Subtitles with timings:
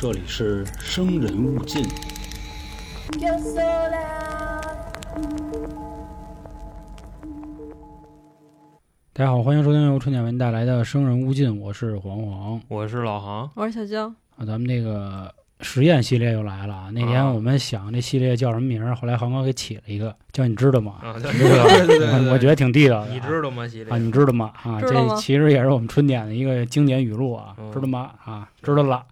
[0.00, 1.82] 这里是生人勿近。
[9.12, 14.06] 大家好，欢迎收听由春点文带来的《生人勿近》，我是黄黄我是老航，我是小娇，
[14.36, 14.46] 啊。
[14.46, 16.90] 咱们这个实验系列又来了啊！
[16.94, 20.94] 那天啊我们想这系列叫什么名儿，后来航哥给起了一个，叫你知道吗？
[21.02, 23.14] 啊，这个对对对对，我觉得挺地道的啊。
[23.14, 23.66] 你知道吗？
[23.66, 24.52] 系列啊，你知道吗？
[24.62, 28.12] 啊，这知道吗其实也是我们春点的一个经典语录啊，嗯知道吗？
[28.24, 29.04] 啊，知道了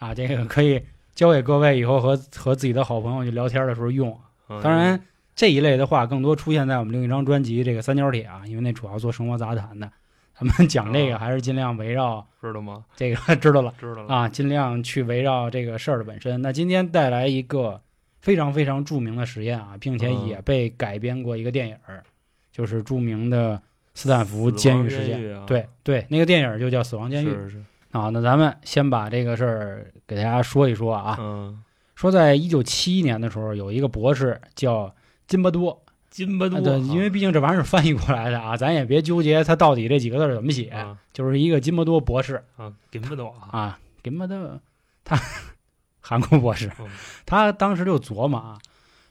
[0.00, 0.82] 啊，这个可以
[1.14, 4.10] 教给各位以后和和自己的好朋友去聊天的时候用。
[4.48, 5.00] 嗯当然，
[5.36, 9.88] 这一类的话更多出现在我们另一张专辑《这个三角铁》啊，因为那主要做生活杂谈的。
[10.34, 12.84] 咱们讲这个哦还是尽量围绕知道吗？
[12.96, 16.40] 这个知道了知道了啊，尽量去围绕这个事儿的本身。
[16.40, 17.78] 那今天带来一个
[18.20, 22.02] 非常非常著名的实验啊，并且嗯也被改编过一个电影儿，
[22.50, 23.60] 就是著名的
[23.94, 25.36] 斯坦福监狱事件。
[25.36, 28.10] 啊对对，那个电影就叫《死亡监狱》是是，啊。
[28.10, 31.16] 那咱们先把这个事儿给大家说一说啊。
[31.18, 31.62] 嗯，
[31.94, 34.94] 说在一九七一年的时候，有一个博士叫
[35.26, 44.60] 金巴多，金巴多对，因为毕竟这玩意儿是翻译过来的啊，咱也别纠结他到底这几个字怎么写，啊就是一个金巴多博士啊，金巴多啊，啊，金巴多，
[45.04, 45.16] 他
[46.00, 46.86] 韩国博士嗯，
[47.26, 48.58] 他当时就琢磨啊，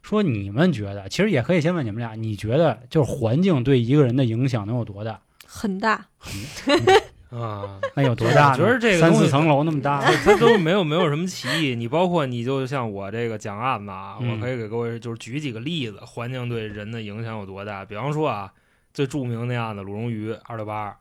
[0.01, 5.21] 说你们觉得，其实也可以先问你们俩，你觉得就是环境对一个人的影响能有多大？
[5.45, 6.07] 很大，
[7.29, 8.51] 啊，那有多大呢？
[8.53, 11.75] 我觉得这个三四层楼那么大，它都没有没有什么歧义。
[11.75, 17.85] 你包括你就像我这个讲案子啊，嗯我可以给各位就是举几个例子，环境对人的影响有多大。
[17.85, 18.51] 比方说啊，
[18.93, 20.97] 最著名的案子鲁荣鱼二六八二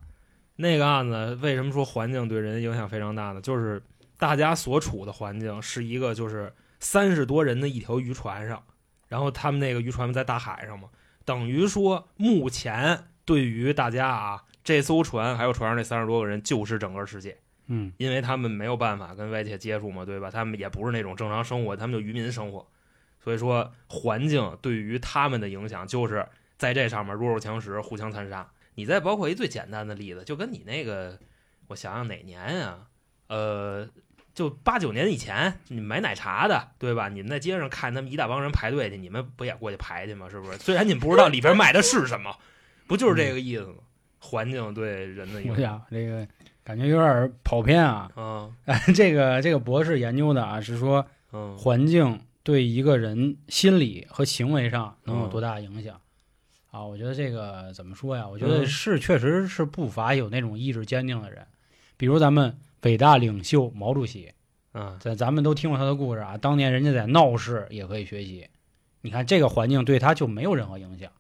[0.57, 3.41] 那个案子，为什么说环境对人影响非常大呢？
[3.41, 3.83] 就是
[4.19, 8.63] 大家所处的环境是一个就是三十多人的一条渔船上，
[9.09, 10.89] 然后他们那个渔船在大海上嘛，
[11.25, 17.35] 等于说目前对于大家啊，这艘船还有船上这三十多个人就是整个世界。
[17.69, 20.31] 嗯因为他们没有办法跟外界接触嘛，对吧？
[20.31, 22.69] 他们也不是那种正常生活，他们就渔民生活，
[23.25, 26.27] 所以说环境对于他们的影响就是
[26.59, 28.47] 在这上面弱肉强食，互相残杀。
[28.75, 31.19] 你再包括一最简单的例子，就跟你那个，
[31.69, 32.81] 我想想哪年啊、
[33.29, 33.89] 呃，
[34.35, 37.09] 就八九年以前，你买奶茶的，对吧？
[37.09, 40.29] 你们在街上看他们一大帮人排队去，你们不也过去排去吗？
[40.29, 40.59] 是不是？
[40.59, 42.37] 虽然你们不知道里边卖的是什么，
[42.87, 43.77] 不就是这个意思吗？
[44.19, 46.27] 环境对人的影响，这个
[46.65, 48.11] 感觉有点跑偏啊。
[48.17, 48.53] 嗯
[48.95, 56.01] 这个这个博士研究的啊，是说嗯，环境对一个人心理和行为上能有多大影响、
[56.71, 56.85] 啊？
[56.85, 58.27] 我觉得这个怎么说呀？
[58.27, 61.47] 我觉得嗯是确实是不乏有那种意志坚定的人，
[61.97, 64.33] 比如咱们伟大领袖毛主席，
[64.75, 66.37] 嗯咱咱们都听过他的故事啊。
[66.39, 68.49] 当年人家在闹市也可以学习，
[69.03, 71.11] 你看这个环境对他就没有任何影响，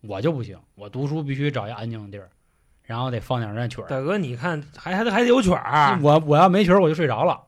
[0.00, 2.30] 我就不行，我读书必须找一安静的地儿，
[2.90, 3.86] 然后得放点儿曲儿。
[3.86, 7.40] 大哥，你看还还得还得有曲儿，我我要没曲儿我就睡着了，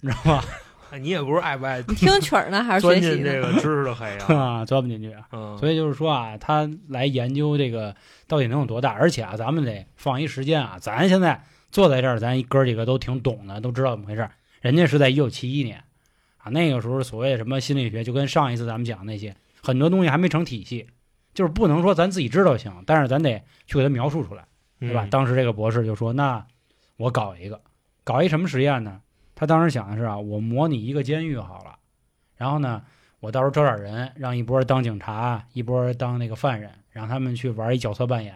[0.00, 0.44] 你知道吧？
[0.98, 4.24] 你也不是爱不爱你听曲儿呢还是钻学习这个知识的黑啊？
[4.64, 5.14] 啊，钻不进去
[5.58, 7.94] 所以就是说啊，他来研究这个
[8.26, 14.30] 到底能有多大，而且啊，咱们得放一时间啊，咱现在坐在这儿，咱哥几个都挺懂的，都知道怎么回事儿。
[14.62, 15.84] 人家是在一九七一年
[16.38, 20.86] 啊，那个时候所谓什么心理学，就跟上一次咱们讲那些很多东西还没成体系，
[21.34, 24.44] 就是不能说咱自己知道行，但是咱得去给它描述出来，
[24.80, 25.04] 对吧？
[25.04, 26.44] 嗯当时这个博士就说，那
[26.96, 27.60] 我搞一个，
[28.04, 29.00] 搞一什么实验呢？
[29.34, 31.76] 他当时想的是啊，我模拟一个监狱好了，
[32.36, 32.82] 然后呢，
[33.20, 38.34] 我到时候招点人，让一波当警察，一波当那个犯人，让他们去玩一角色扮演，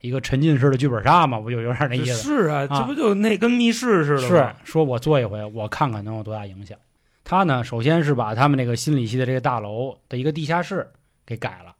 [0.00, 2.14] 一个沉浸式的剧本杀嘛，不就有点那意思？
[2.14, 4.54] 是啊，这不就那跟密室似的是吗？
[4.64, 6.76] 说我做一回，我看看能有多大影响。
[7.24, 10.88] 他呢，首先是把他们那个心理系的这个大楼的一个地下室
[11.24, 11.74] 给改了，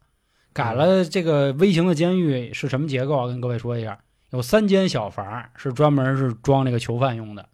[0.57, 3.27] 改了这个微型的监狱是什么结构啊？
[3.27, 3.99] 跟各位说一下，
[4.31, 7.47] 有三间小房是专门是装那个囚犯用的，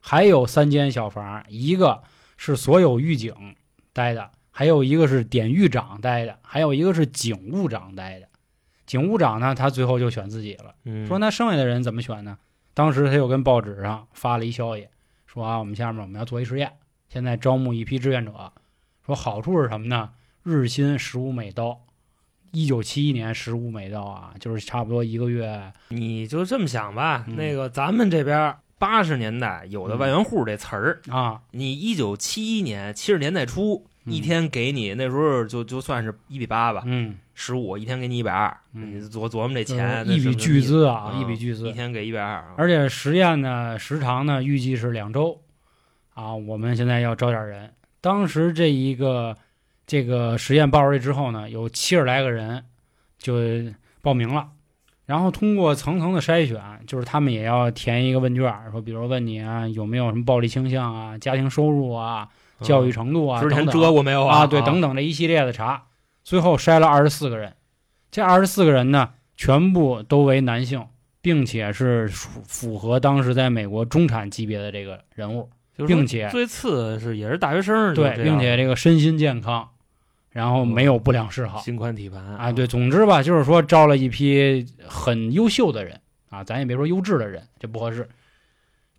[0.00, 2.02] 还有三间小房，一个
[2.38, 3.34] 是所有狱警
[3.92, 8.26] 待的，还有一个是典狱长待的，还有一个是警务长待的。
[8.86, 10.74] 警务长呢，他最后就选自己了。
[10.84, 12.38] 嗯，说那剩下的人怎么选呢？
[12.72, 14.88] 当时他又跟报纸上发了一消息，
[15.26, 16.72] 说啊，我们下面我们要做一实验，
[17.10, 18.32] 现在招募一批志愿者。
[19.04, 20.12] 说好处是什么呢？
[20.42, 21.85] 日薪十五美刀，
[22.52, 25.72] 一九七一年十五美刀啊，就是差不多一个月。
[25.88, 27.36] 你就这么想吧，嗯。
[27.36, 34.12] 那个咱们这边八十年代有的万元户这词儿，啊，你一九七一年七十年代初嗯。
[34.12, 38.96] 一天给你那时候就就算是一比八吧，嗯，十五一天给你一百二，嗯。
[38.96, 41.68] 你琢琢磨这就是钱，一笔巨资啊，嗯一笔巨资。
[41.68, 41.72] 一。
[41.72, 45.40] 天给一百二，而且实验呢时长呢预计是两周，
[46.14, 47.72] 啊，我们现在要招点人。
[48.00, 49.36] 当时这一个
[49.86, 52.64] 这个实验报出来之后呢，有七十来个人
[53.18, 53.34] 就
[54.02, 54.48] 报名了，
[55.04, 62.28] 然后通过层层的筛选，就是他们也要填一个问卷，说比如问你啊有没有什么暴力倾向啊、家庭收入啊、
[62.60, 65.84] 教育程度啊、嗯之前遮过没有啊，对，等等这一系列的查，
[66.24, 67.54] 最后筛了二十四个人，
[68.10, 70.84] 这二十四个人呢，全部都为男性，
[71.20, 75.48] 并且是符符合当时在美国中产级别的这个人物，
[75.86, 79.68] 并且最次是也是大学生，对，并且这个身心健康，
[80.36, 85.98] 然后没有不良嗜好心宽体盘啊，对，总之吧，就是说招了一批很优秀的人
[86.28, 88.06] 啊，咱也别说优质的人，这不合适。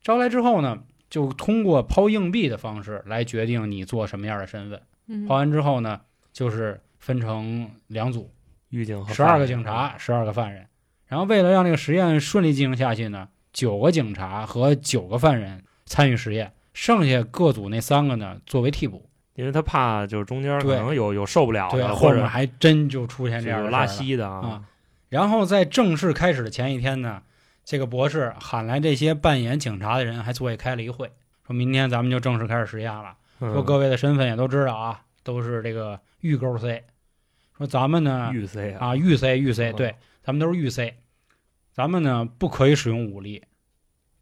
[0.01, 0.79] 招来之后呢，
[1.11, 4.81] 就通过抛硬币的方式来决定你做什么样的身份。
[5.05, 6.01] 嗯抛完之后呢，
[6.33, 8.31] 就是分成两组，
[8.71, 10.65] 狱警和十二个警察，十二个犯人。
[11.05, 19.06] 然后为了让这个实验顺利进行下去呢，九个警察和九个犯人参与实验，剩下各组那三个呢作为替补。
[19.37, 24.63] 因为他怕就是中间可能有有受不了对，的，或者还真就出现这样有拉稀的啊。
[25.09, 27.21] 然后在正式开始的前一天呢，
[27.63, 31.11] 这个博士喊来这些扮演警察的人，还作业开了一会，
[31.45, 33.15] 说明天咱们就正式开始实验了。
[33.39, 36.83] 嗯说各位的身份也都知道啊，都是这个预勾 C。
[37.55, 40.95] 说咱们呢预 C 啊预 C 预 C 嗯对，咱们都是预 C，
[41.71, 43.43] 咱们呢不可以使用武力，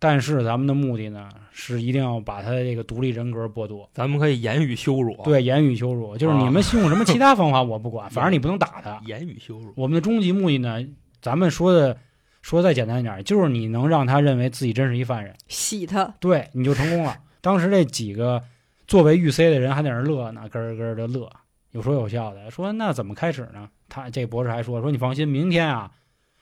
[0.07, 3.89] 但是咱们的目的呢是一定要把他的这个独立人格剥夺。
[3.91, 9.01] 咱们可以言语羞辱，，对，言语羞辱，就是啊你们用什么其他方法我不管， 反正你不能打他。
[9.07, 10.85] 言语羞辱，我们的终极目的呢，
[11.23, 11.97] 咱们说的
[12.43, 17.17] 说再简单一点，就是你能让他认为自己真是一犯人，洗他，对，你就成功了。
[17.41, 18.43] 当时这几个
[18.85, 21.27] 作为预 C 的人还在那儿乐呢，咯咯的乐，
[21.71, 23.67] 有说有笑的，说那怎么开始呢？
[23.89, 25.91] 他这博士还说说你放心，明天啊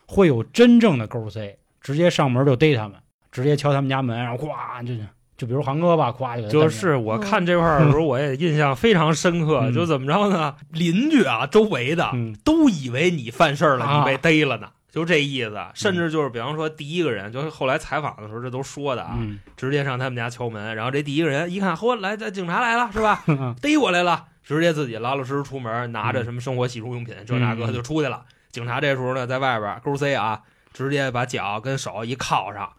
[0.06, 2.98] 会有真正的勾 C，直接上门就逮他们，
[3.33, 4.94] 直接敲他们家门，然后咵就
[5.35, 9.62] 就比如航哥吧，咵就就是我看这块儿的时候，我也印象非常深刻。
[9.63, 10.56] 嗯就怎么着呢？
[10.71, 15.57] 邻居啊，周围的嗯都以为你犯事儿了，啊你被逮了呢，就这意思。
[15.74, 23.24] 甚至就是比方说第一个人，就是后来采访的时候这都说的啊，嗯直接上他们家敲门，然后这第一个人一看，嚯，来，这警察来了是吧？
[23.27, 28.24] 嗯逮我来了，直接自己老老实实出门，拿着什么生活洗漱用品，这那个嗯就出去了。
[28.51, 30.41] 警察这时候呢，在外边勾 C 啊，
[30.71, 32.69] 直接把脚跟手一铐上，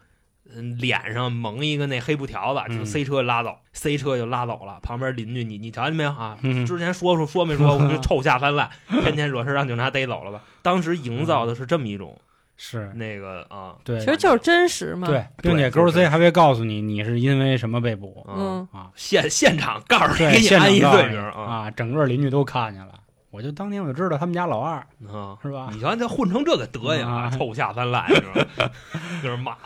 [0.53, 4.79] 嗯，脸上蒙一个那黑布条子，就塞车拉走塞车就拉走了。
[4.83, 6.37] 旁边邻居，你你瞧见没有啊？
[6.43, 10.41] 嗯之前说说说没说，我们就 臭下三滥，天天惹事让警察逮走了吧？
[10.63, 12.17] 当时营造的是这么一种
[12.57, 15.07] 是那个啊，对，其实就是真实嘛。
[15.09, 18.91] 对，并且勾就是 C 还会告诉你你是因为什么被捕嗯，嗯，啊。
[18.95, 22.93] 现现场告诉你，给你现安一场告诉你罪名啊啊，整个邻居都看见了。
[23.31, 24.75] 我就当年我就知道他们家老二
[25.09, 25.37] 啊！
[25.43, 25.69] 是吧？
[25.73, 28.35] 你瞧这混成这个德行啊臭下三滥，你知道
[28.67, 28.71] 吗？
[29.23, 29.57] 就是骂。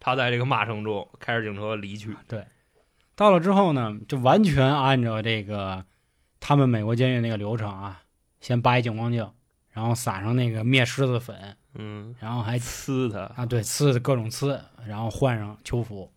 [0.00, 2.16] 他在这个骂声中开着警车离去。
[2.26, 2.44] 对
[3.14, 5.84] 到了之后呢，就完全按照这个
[6.40, 8.02] 他们美国监狱那个流程啊，
[8.40, 9.30] 先扒一警光镜，
[9.70, 13.20] 然后撒上那个灭虱子粉，嗯，然后还呲他。
[13.36, 16.10] 啊对呲各种呲，然后换上囚服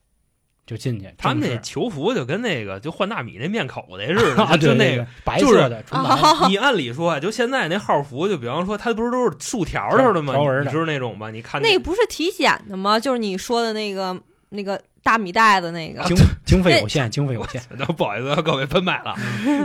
[0.66, 1.14] 就进去。
[1.18, 5.06] 他们那正式囚服就跟那个就换大米那面口袋似的， 就那个。
[5.24, 5.84] 白就是色的，
[6.48, 10.34] 你按理说啊，就现在那号服，就比方说，它不是都是竖条条的吗？
[10.34, 11.30] 条纹的你知道那种吧？
[11.32, 13.00] 你看那不是体检的吗？
[13.00, 14.18] 就是你说的那个
[14.50, 16.04] 那个大米袋子那个。
[16.08, 16.16] 经
[16.46, 17.62] 经费有限，经费有限。
[17.78, 19.16] 那不好意思，各位喷麦了，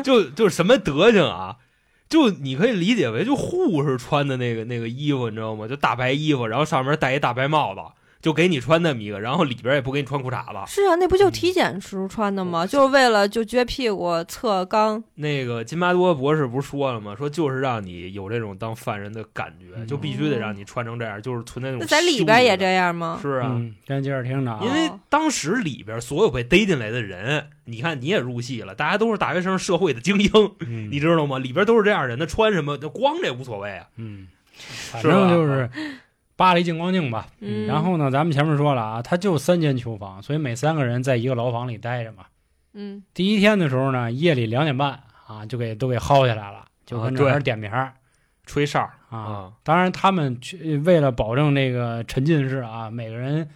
[0.02, 1.56] 就就什么德行啊？
[2.08, 5.68] 就你可以理解为就护士穿的那个那个衣服，你知道吗？
[5.68, 7.80] 就大白衣服，然后上面戴一大白帽子，
[8.20, 10.72] 就给你穿那么一个，然后里边也不给你穿裤衩子。
[10.72, 12.66] 是啊，那不就体检时候穿的吗？
[12.66, 15.02] 就是为了就撅屁股测肛。
[15.14, 17.14] 那个金巴多博士不是说了吗？
[17.16, 22.88] 说就是让你有这种当犯人的感觉，嗯就必须得让你穿成这样，就是存在那种那在里边也这样。
[22.94, 23.18] 吗？
[23.20, 31.38] 是啊，嗯，先接着听着啊，因为当时里边所有被逮进来的人，你看你也入戏了，大家都是大学生，社会的精英，嗯你知道吗？
[31.38, 33.86] 里边都是这样人，那穿什么就光这无所谓啊。
[33.96, 34.26] 嗯，
[34.90, 35.74] 反正就是扒
[36.54, 37.26] 了一净光镜吧。
[37.40, 42.24] 嗯，然后呢，咱们前面说了啊，他就三间囚房，所以每三个人在一个牢房里待着嘛。
[42.74, 47.92] 嗯第一天的时候呢，夜里两点半啊，就给都给薅下来了，就跟这对儿点名儿
[48.46, 48.80] 吹哨
[49.10, 49.18] 啊。
[49.18, 53.48] 啊，当然，他们去为了保证这个沉浸式啊，每个人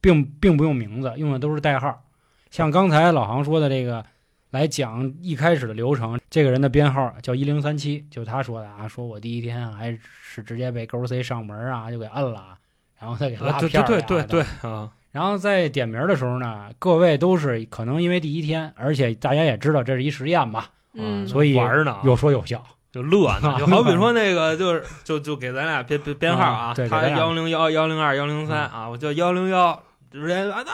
[0.00, 2.02] 并并不用名字，用的都是代号。
[2.50, 4.04] 像刚才老航说的这个，
[4.50, 12.56] 来讲一开始的流程，这个人的编号叫一零三七，就他说的啊，说我第一天啊还是直接被勾 C 上门啊，就给摁了，
[12.98, 14.46] 然后再给拉啊对片对对对的。
[14.62, 20.64] 对啊，然后在点名的时候呢，各位都是可能因为第一天，而且大家也知道这是一实验嘛，
[20.94, 22.64] 嗯，所以玩呢，有说有笑。
[22.92, 28.80] 就乐啊呢， 就好比说那个，就是就就给咱俩编编编号啊啊，他幺零幺幺零二幺零三嗯。
[28.80, 29.80] 啊，我叫幺零幺，
[30.10, 30.64] 之前啊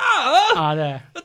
[0.56, 1.21] 啊，对，就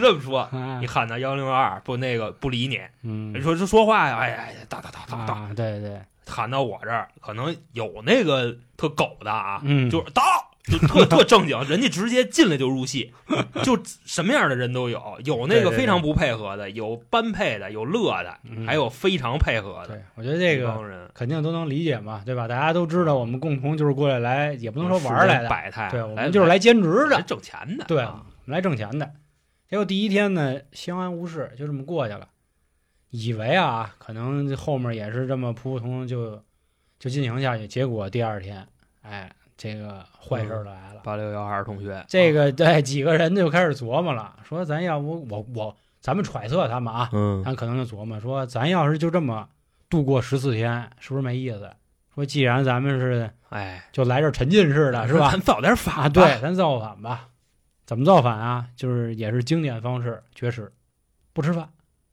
[0.00, 3.32] 这么说，啊 你喊他幺零二不那个不理你，嗯。
[3.32, 9.88] 你，说这说话呀，哎呀，哒哒哒哒哒，啊，对对，喊到我这儿，可能有那个特狗的啊，嗯。
[9.90, 10.22] 就是到。
[10.70, 13.10] 就特特正经，人家直接进来就入戏，
[13.64, 18.66] 就什么样的人都有，有那个非常不配合的，有般配的，有乐的，嗯。
[18.66, 19.94] 还有非常配合的。
[19.94, 21.08] 对，我觉得这个人。
[21.14, 22.46] 肯定都能理解嘛，对吧？
[22.46, 27.86] 大家都知道，我们共同就是过来来，也不能说玩来的，百态，对，我们就是来兼职来的，挣钱的。
[27.88, 28.06] 对，
[28.50, 29.12] 来挣钱的。
[29.68, 32.28] 结果第一天呢，相安无事，就这么过去了，
[33.10, 36.42] 以为啊，可能后面也是这么普普通通就
[36.98, 37.68] 就进行下去。
[37.68, 38.66] 结果第二天，
[39.02, 41.00] 哎，这个坏事儿来了。
[41.04, 49.48] 八六幺二同学，这个对几个人就开始琢磨了，说咱要不我我咱们揣测他们啊，嗯，他可能就琢磨说，咱要是就这么
[49.90, 51.70] 度过十四天，是不是没意思？
[52.14, 55.30] 说既然咱们是哎，就来这儿沉浸式的，是吧？
[55.32, 57.28] 咱早点反啊，对，，咱造反吧。
[57.88, 58.66] 怎么造反啊？
[58.76, 60.70] 就是也是经典方式，绝食，
[61.32, 61.66] 不吃饭，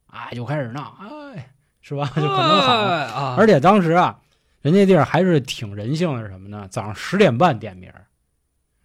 [0.07, 1.49] 啊，就开始闹，哎，
[1.81, 2.05] 是吧？
[2.15, 2.73] 就可能好。
[2.85, 4.17] 哎啊，而且当时啊，
[4.61, 6.65] 人家地儿还是挺人性的，是什么呢？
[6.71, 7.91] 早上十点半点名，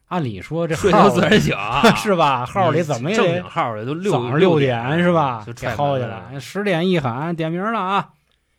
[0.09, 2.45] 按理说这睡号就自然醒啊， 是吧？
[2.45, 5.45] 号里怎么也得正经号里都六早上六点是吧？
[5.47, 8.11] 就薅起来，十点一喊点名了啊！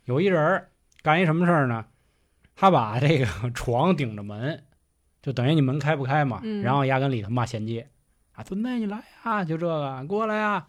[0.06, 0.68] 有一人
[1.04, 1.84] 干一什么事儿呢？
[2.56, 4.64] 他把这个 床顶着门，
[5.22, 7.90] 就等于你门开不开嘛，嗯然后压根里头骂衔接
[8.34, 10.66] 啊，孙子你来啊，就这个过来呀，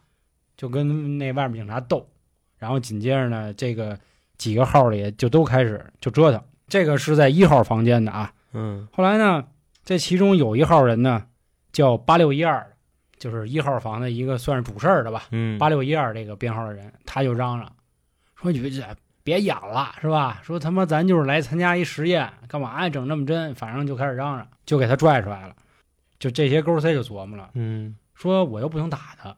[0.56, 2.08] 就跟那外面警察斗，
[2.58, 3.98] 然后紧接着呢，这个
[4.38, 6.42] 几个号里就都开始就折腾。
[6.68, 9.44] 这个是在一号房间的啊，嗯后来呢，
[9.84, 11.24] 这其中有一号人呢
[11.72, 12.66] 叫八六一二，
[13.18, 17.70] 就是一号房的一个算是主事儿的吧，嗯，八六一二这个编号的人，他就嚷嚷
[18.34, 18.84] 说：“你这
[19.22, 20.40] 别演了，是吧？
[20.42, 22.88] 说他妈咱就是来参加一实验，干嘛呀？
[22.88, 23.54] 整那么真？
[23.54, 25.54] 反正就开始嚷嚷，就给他拽出来了。
[26.22, 29.36] 就这些勾 C 就琢磨了，嗯，说我又不能打他，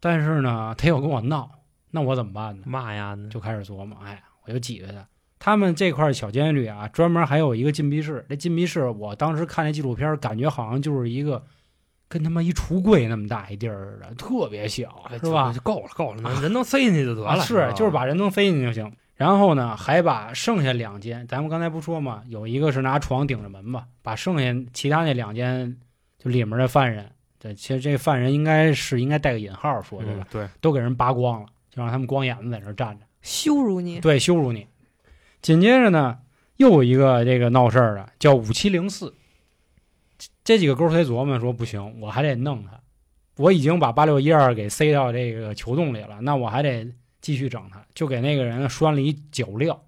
[0.00, 1.48] 但是呢，他又跟我闹，
[1.92, 2.64] 那我怎么办呢？
[2.66, 3.16] 骂呀？
[3.30, 5.06] 就开始琢磨，哎，我就挤兑他。
[5.38, 8.26] 他们这块小监狱里啊，专门还有一个禁闭室。
[8.28, 11.40] 这禁闭室，我当时看那纪录片，感觉好像就是一个
[12.08, 15.52] 跟他妈一橱柜那么大一地儿似的，特别小，哎是吧？
[15.52, 17.44] 就够了，够了， 人能塞进去就得啊，了。
[17.44, 18.92] 是，就是把人能塞进去就行。
[19.14, 25.76] 然后呢，还把剩下两间，咱们刚才不说嘛，有一个是拿床顶着门嘛，把剩下其他那两间
[26.22, 30.20] 就里面的犯人，对，其实这犯人应该是应该带个引号说对吧？
[30.20, 33.06] 嗯对，都给人扒光了，就让他们光眼子在那儿站着。
[33.22, 34.66] 羞辱你，对，羞辱你。
[35.42, 36.18] 紧接着呢，
[36.58, 39.14] 又有一个这个闹事儿的，叫五七零四。
[40.44, 42.78] 这几个勾谁琢磨说不行，我还得弄他。
[43.36, 46.86] 我已经把八六一二给塞到这个球洞里了，那我还得
[47.22, 49.78] 继续整他，就给那个人拴了一脚镣。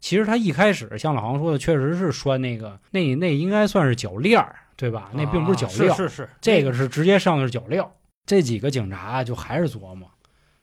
[0.00, 5.10] 其实他一开始像老黄说的，确实是拴那个那那应该算是脚链儿，对吧？
[5.14, 7.86] 那并不是脚镣，啊是是是，这个是直接上的是脚镣。
[8.26, 10.10] 这几个警察就还是琢磨，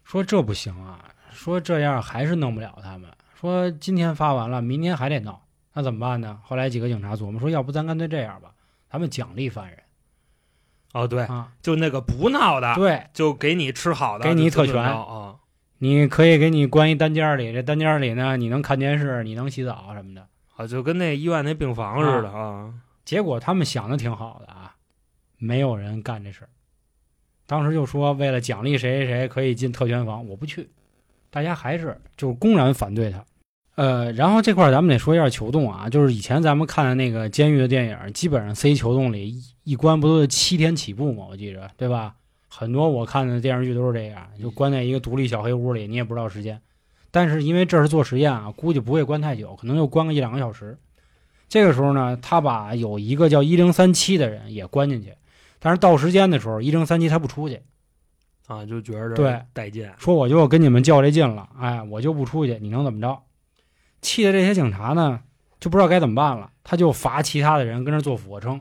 [0.04, 1.00] 说这不行啊，
[1.32, 3.10] 说这样还是弄不了他们。
[3.40, 5.42] 说今天发完了，明天还得闹，
[5.74, 6.40] 那怎么办呢？
[6.44, 8.52] 后来几个警察琢磨说，要不咱干脆这样吧，
[8.92, 9.80] 咱们奖励犯人
[10.94, 15.36] 哦对，啊，就那个不闹的，对，就给你吃好的，给你特权着啊。
[15.80, 20.28] 你可以给你关一单间里，这单间里呢，你能看电视，你能洗澡什么的。
[20.56, 22.74] 啊，就跟那医院那病房似的啊。
[23.06, 24.76] 结果他们想的挺好的啊，
[25.38, 26.50] 没有人干这事儿。
[27.46, 30.70] 当时就说为了奖励谁谁谁可以进特权房，我不去，
[31.30, 33.24] 大家还是就是公然反对他。
[33.76, 41.26] 呃，然后这块儿咱们得说一下球洞啊，就是以前咱们看的那个监狱的电影，基本上塞球洞里一一关不都是七天起步吗？
[41.30, 42.16] 我记着，对吧？
[42.48, 46.62] 很多我看的电视剧都是这样，就关在一个独立小黑屋里，你也不知道时间。
[47.10, 50.78] 但是因为这是做实验啊，估计不会关太久，可能就关个一两个小时。
[51.54, 55.14] 这个时候呢，他把有一个叫一零三七的人也关进去，
[55.60, 57.62] 但是到时间的时候，一零三七他不出去，
[58.48, 63.22] 啊，就觉着对带劲，说我就跟你们较这劲了，哎，我就不出去，你能怎么着？
[64.02, 65.20] 气的这些警察呢，
[65.60, 68.60] 就不知道该怎么办了，他就罚其他的人跟着做俯卧撑。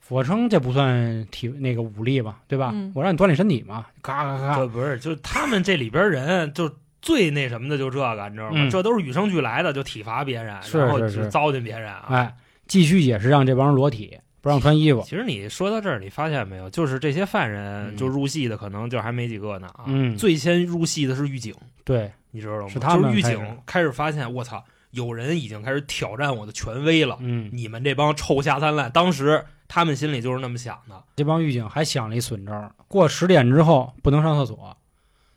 [0.00, 2.70] 俯卧撑这不算体那个武力吧，对吧？
[2.72, 8.52] 嗯我让你锻炼身体嘛，咔咔咔这，不是，就是他们这里边人就最那什么的就这个，你知道吗？
[8.54, 12.06] 嗯这都是与生俱来的，就体罚别人，是然后是就糟践别人啊。
[12.08, 12.34] 哎，
[12.66, 15.02] 继续也是让这帮人裸体，不让穿衣服。
[15.02, 16.70] 其实你说到这儿，你发现没有？
[16.70, 19.84] 就是这些犯人，嗯就入戏的可能就还没几个呢啊。
[19.86, 22.68] 嗯最先入戏的是狱警，对，你知道吗？
[22.68, 27.18] 是他们就是狱警开始发现，我操，有人已经开始挑战我的权威了。
[27.20, 31.02] 嗯，你们这帮臭下三滥，当时他们心里就是那么想的。
[31.16, 34.74] 这帮狱警还想了一损招，过十点之后不能上厕所。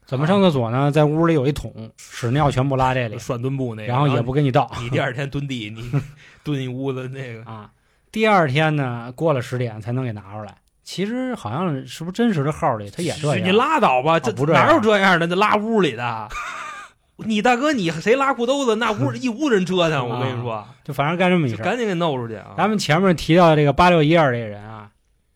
[0.07, 0.89] 怎么上厕所呢？
[0.89, 5.91] 在屋里有一桶，屎尿全部拉这里，涮墩布那个，然后也不给你倒你第二天蹲地，你
[6.45, 7.69] 蹲一屋子那个，啊。
[8.09, 10.55] 第二天呢，过了十点才能给拿出来。
[10.85, 13.45] 其实好像是不是真实的号里他也这样？
[13.45, 15.27] 你拉倒吧，这哪有这样的？
[15.27, 16.29] 那拉屋里的，
[17.17, 21.65] 你大哥你谁拉裤兜子，那屋一屋人折腾，我跟你说，就反正干这么一事儿。
[21.65, 22.53] 赶紧给弄出去啊！
[22.55, 24.89] 咱们前面提到的这个八六一二这个人啊，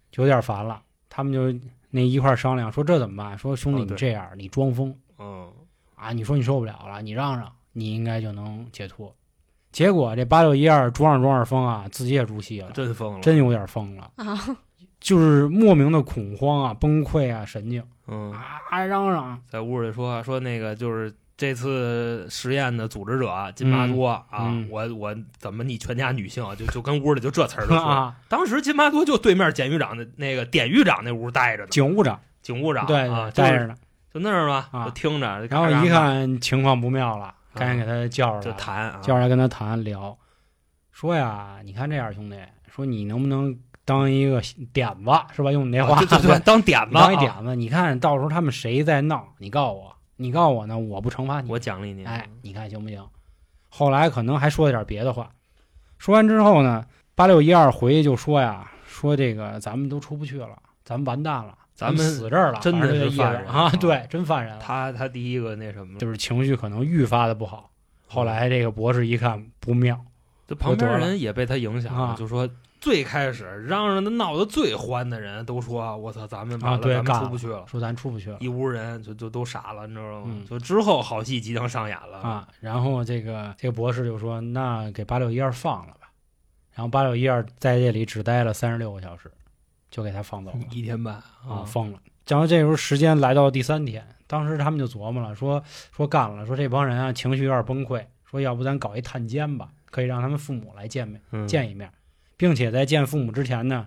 [0.09, 1.53] 就有点烦了，他们就
[1.91, 3.37] 那一块儿商量说这怎么办？
[3.37, 4.95] 说兄弟你这样，你装疯。
[5.19, 5.51] 嗯，
[5.95, 9.13] 啊，你说你受不了了，你让让，你应该就能解脱。
[9.71, 14.57] 结果这八六一二装着装着疯啊，自己也入戏了，真疯了，真有点疯了，啊，
[14.99, 17.83] 就是莫名的恐慌啊、崩溃啊、神经。
[18.07, 24.67] 嗯，啊，嚷嚷在屋里说说那个就是这次实验的组织者金巴多啊，嗯。
[24.69, 32.19] 我我怎么你全家女性就就跟屋里就这词儿就说， 啊，当时金巴多就对面检狱长的那个典狱长那屋待着呢，警务长。
[32.43, 33.75] 警务长对啊，对，待着呢。
[34.13, 34.85] 就那儿嘛，啊。
[34.85, 40.15] 就听着，然后一看情况不妙了，啊赶紧给他叫上来，就谈啊，叫上来跟他谈聊，
[40.91, 42.37] 说呀，你看这样兄弟，
[42.71, 44.39] 说你能不能当一个
[44.71, 45.51] 点子是吧？
[45.51, 47.01] 用你那话，啊对对对，当点子，啊。
[47.09, 49.90] 当一点子，你看到时候他们谁在闹，你告诉我，
[50.21, 53.03] 你告诉我呢，我不惩罚你，我奖励你，哎，你看行不行？
[53.69, 55.31] 后来可能还说了点别的话，
[55.97, 56.85] 说完之后呢，
[57.15, 67.71] 八六一二回去就说呀，说这个咱们都出不去了，咱们完蛋了，咱们死这儿了，真的是犯人啊，啊对，真犯人了，他他第一个那什么，就是情绪可能愈发的不好。
[68.07, 69.99] 后来这个博士一看不妙，
[70.47, 72.47] 这旁边人也被他影响啊了，就说
[72.81, 77.63] 最开始嚷嚷的闹得最欢的人都说：“我操，咱们完啊，了，咱们出不去了。
[77.67, 80.25] 说咱出不去了”一屋人就就都傻了，你知道吗？
[80.27, 82.47] 嗯就之后好戏即将上演了啊。
[82.59, 86.09] 然后这个这个博士就说：“那给八六一二放了吧。”
[86.73, 89.31] 然后八六一二在这里只待了三十六个小时，
[89.91, 90.57] 就给他放走了。
[90.71, 91.15] 一天半
[91.47, 91.99] 啊，疯了。
[92.27, 95.61] 然后这时候时间来到第三天，当时他们就琢磨了，说
[95.95, 101.91] 说干了，说这帮人啊情绪有点崩溃，说要不咱搞一探监吧，可以让他们父母来见面嗯见一面，
[102.41, 103.85] 并且在见父母之前呢，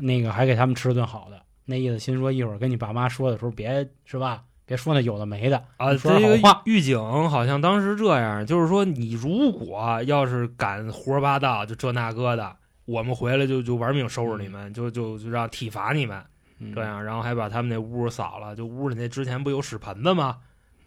[0.00, 6.98] 那个还给他们吃顿好的，那意思心说一会儿跟你爸妈说的时候别是吧，别说那有的没的啊，说这个话狱警
[7.30, 16.20] 好像当时这样，就是说你如果要是敢胡说八道，就这那个的，我们回来就就玩命收拾你们，就就就让体罚你们。
[16.58, 20.38] 嗯这样，然后还把他们那屋扫了，就屋里那之前不有屎盆子吗？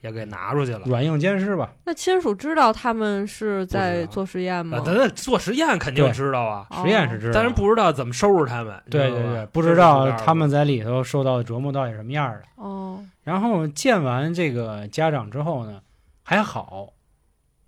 [0.01, 0.82] 也给拿出去了。
[0.86, 1.71] 软硬兼施吧。
[1.86, 4.84] 那亲属知道他们是在做实验吗啊，？
[4.86, 8.82] 咱这做实验肯定知道啊，哦实验是知道，但是不知道怎么收拾他们。
[8.89, 12.41] 对对对，不知道他们在里头受到的折磨到底什么样的。
[12.56, 15.82] 哦，然后见完这个家长之后呢，
[16.24, 16.93] 还好，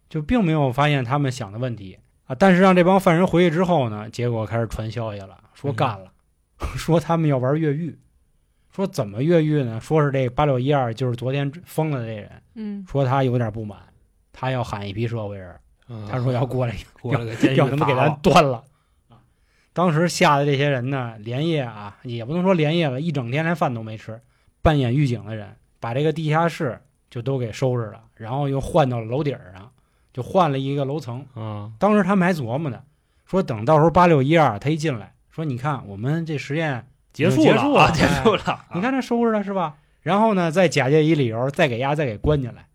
[0.10, 2.36] 就并没有发现他们想的问题啊。
[2.36, 6.12] 但是让这帮犯人回去之后呢，结果开始传消息了，说干了，
[6.77, 7.97] 说他们要玩越狱，
[8.71, 9.79] 说怎么越狱呢？
[9.79, 13.79] 说是这八六一二就是昨天疯了的这人，嗯，说他有点不满，
[14.31, 15.55] 他要喊一批社会人，
[15.89, 18.57] 嗯他说要过来 过来给监狱要他妈给咱端了。
[18.57, 18.63] 啊
[19.73, 24.19] 当时吓得这些人呢，连夜啊，也不能说连夜了，一整天连饭都没吃。
[24.62, 26.77] 扮演狱警的人把这个地下室
[27.10, 29.71] 就都给收拾了，然后又换到了楼顶上，
[30.12, 31.25] 就换了一个楼层。
[31.36, 32.81] 啊，当时他们还琢磨呢，
[33.25, 38.65] 说等到时候八六一二他一进来，说你看我们这实验，结束结束了啊，结束了。
[38.74, 39.76] 你看这收拾了是吧？
[40.02, 42.65] 然后呢，再假借一理由，再给丫再给关进来，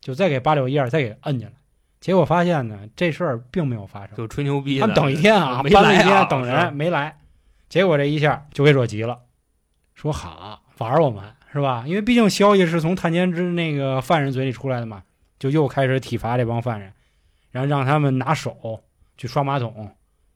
[0.00, 1.54] 就再给八六一二再给摁进来。
[2.00, 4.16] 结果发现呢，这事儿并没有发生。
[4.16, 7.18] 就吹牛逼，他们等一天啊， 没搬了一天等人没来，
[7.68, 9.18] 结果这一下就给惹急了，
[9.94, 11.82] 说好玩我们是吧？
[11.86, 15.02] 因为毕竟消息是从探监之那个犯人嘴里出来的嘛，
[15.40, 16.92] 就又开始体罚这帮犯人，
[17.50, 18.80] 然后让他们拿手
[19.16, 19.90] 去刷马桶，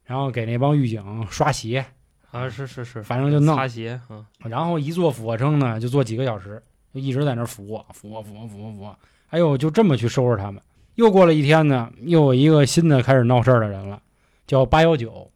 [0.05, 1.87] 然后给那帮狱警刷鞋，
[2.33, 6.61] 啊，是是是，反正就弄擦鞋，嗯，然后一做俯卧撑呢，就做几个小时，
[6.93, 8.99] 就一直在那儿俯卧、俯卧、俯卧、俯卧、俯卧。
[9.29, 10.61] 哎呦，就这么去收拾他们。
[10.95, 14.01] 又过了一天呢，又有一个新的开始闹事儿的人了，
[14.47, 15.31] 叫八幺九。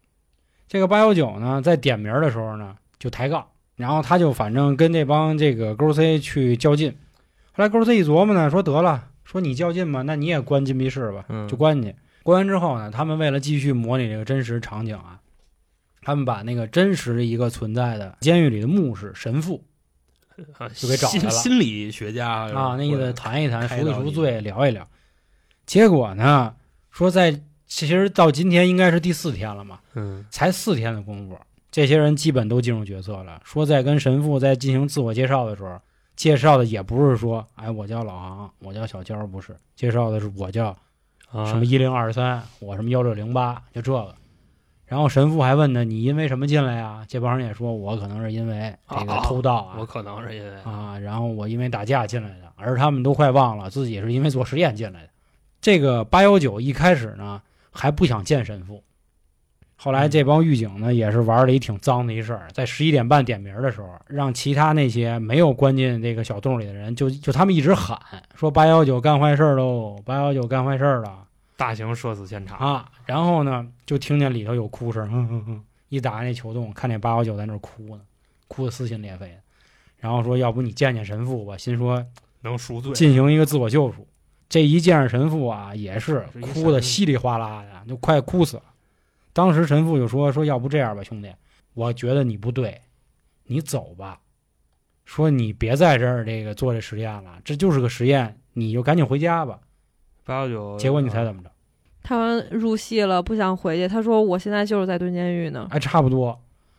[0.68, 6.94] 这个八幺九呢，在点名的时候呢，就抬杠，然后他就反正跟这帮这个勾 C 去较劲。
[7.52, 11.98] 后来勾 C 一琢磨呢，说得了，说你较劲嘛，那你也关禁闭室吧，嗯就关进去。
[12.22, 15.20] 关完之后呢，他们为了继续模拟这个真实场景啊，
[16.06, 19.64] 他们把那个真实一个存在的监狱里的牧师神父
[20.56, 24.86] 啊就给找来了心心理学家啊，那意思谈一谈，赎一赎罪，聊一聊。
[25.66, 26.54] 结果呢，
[26.92, 31.36] 说在其实到今天应该是第四天了嘛，嗯才四天的功夫，
[31.72, 33.40] 这些人基本都进入角色了。
[33.44, 35.76] 说在跟神父在进行自我介绍的时候，
[36.14, 40.68] 介绍的也不是说，哎，我叫老航，我叫小娇，不是，介绍的是我叫
[41.32, 44.14] 啊什么一零二三，我什么幺六零八，就这个。
[44.86, 47.04] 然后神父还问呢，你因为什么进来呀？
[47.08, 55.08] 这帮人也说，我可能是因为这个啊偷盗啊，我可能是因为啊，然后我因为打架进来的，而他们都快忘了自己是因为做实验进来的。
[55.60, 58.84] 这个八幺九一开始呢还不想见神父，
[59.74, 67.98] 后来这帮狱警呢，也是玩了一挺脏的一事儿，在十一点半点名的时候，让其他那些没有关进这个小洞里的人，就就他们一直喊
[68.36, 71.25] 说八幺九干坏事喽，八幺九干坏事了
[71.56, 72.90] 大型社死现场，啊！
[73.06, 78.02] 然后呢，就听见里头有哭声，哼哼哼，一打开那球洞，看见八幺九在那儿哭呢，
[78.46, 79.36] 哭的撕心裂肺的。
[79.98, 82.04] 然后说，要不你见见神父吧，心说
[82.42, 82.92] 能赎罪。
[82.92, 84.06] 进行一个自我救赎。
[84.48, 88.62] 这一见着神父啊，也是哭神父得稀里哗啦的，就快哭死了。
[89.32, 91.32] 当时神父就说：“说要不这样吧，兄弟，
[91.74, 92.80] 我觉得你不对，
[93.44, 94.20] 你走吧。
[95.04, 99.58] 说你别在这儿这个做这实验了，这就是个实验，你就赶紧回家吧。
[100.26, 101.50] 八幺九，结果你猜怎么着？
[102.02, 103.88] 他们入戏了，不想回去。
[103.88, 105.66] 他说：“我现在就是在蹲监狱呢。
[105.70, 106.38] 哎，差不多。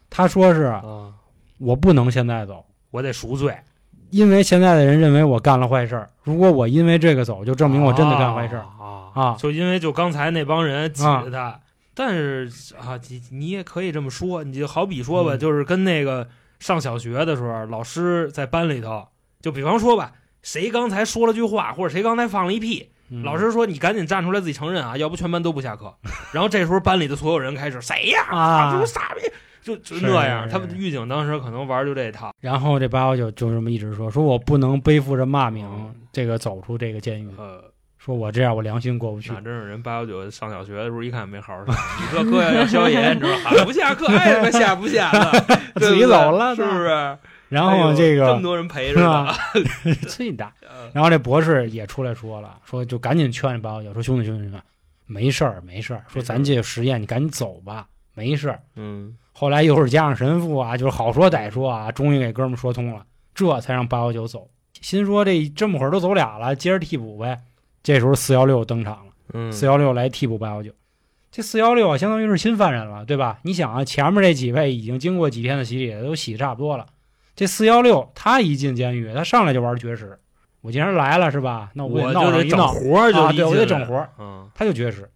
[0.09, 0.83] 他说是啊？
[1.57, 3.57] 我不能现在走，我得赎罪，
[4.09, 6.09] 因为现在的人认为我干了坏事儿。
[6.23, 8.61] 如果我因为这个走，就证明我真的干坏事儿。
[8.61, 11.59] 啊啊就因为就刚才那帮人挤着他，
[11.95, 16.27] 但是啊，你你也可以这么说，你就好比说吧，嗯就是跟那个
[16.59, 19.07] 上小学的时候，老师在班里头，
[19.41, 25.93] 就比方说吧，谁刚才说了句话，或者谁刚才放了一屁，嗯老师说你赶紧站出来自己承认啊，要不全班都不下课。
[26.33, 29.21] 然后这时候班里的所有人开始谁呀啊这不傻逼，
[29.61, 30.47] 就就那样。
[30.49, 37.63] 他们狱警当时可能玩就这一套，然后这八幺九就这么一直说，说我不能背负着骂名嗯，这个走出这个监狱，呃，
[37.97, 39.41] 说我这样我良心过不去那。
[39.41, 43.63] 真是人八幺九上小学的时候一看没好好上，你这课要要宵夜，你知道吧？
[43.63, 45.31] 不下课，哎，他妈下不下了，
[45.79, 47.17] 自己走了是不是？
[47.49, 49.33] 然后这个这么多人陪是着？
[50.07, 50.53] 最大。
[50.61, 54.57] 呃然后这博士也出来说了，说就赶紧劝这八幺九，说兄弟兄弟兄弟，
[55.05, 58.59] 没事儿没事儿，说咱这实验你赶紧走吧，没事儿。
[58.75, 63.05] 嗯，后来又是加上神父啊，就是好说歹说啊，终于给哥们儿说通了，
[63.35, 64.47] 这才让八幺九走。
[64.81, 67.41] 心说这这么会儿都走俩了，接着替补呗。
[67.83, 69.11] 这时候四幺六登场了。
[69.33, 70.71] 嗯，四幺六来替补八幺九。
[71.31, 73.39] 这四幺六啊，相当于是新犯人了，对吧？
[73.43, 76.85] 你想啊，前面这几位已经经过几天的洗礼，都洗差不多了。
[77.37, 80.19] 这四幺六他一进监狱，他上来就玩绝食。
[80.61, 81.69] 我既然来了，是吧？
[81.75, 85.07] 那我也闹就得整上一闹，活儿，就啊对我得整活儿，嗯，他就绝食。